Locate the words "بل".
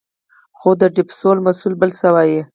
1.81-1.91